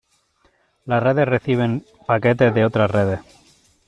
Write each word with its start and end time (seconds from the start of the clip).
Las 0.85 1.03
redes 1.03 1.27
reciben 1.27 1.85
paquetes 2.07 2.55
de 2.55 2.65
otras 2.65 2.89
redes. 2.89 3.19